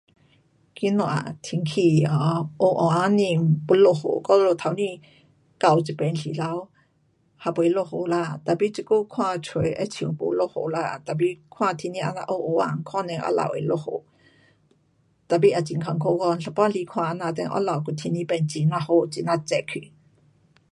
[0.73, 3.77] 今天天气 um 黑黑暗天要下雨。
[3.85, 5.01] 我们刚才
[5.59, 6.69] 到这边时头
[7.35, 10.99] 还没下雨啦，tapi 这久看出去好像没下雨啦。
[11.05, 14.05] tapi 看天气这样黑黑暗可能下午会下雨。
[15.29, 19.93] tapi 也很困苦讲有半时看这样等下午就天气变很呀好很呀热去。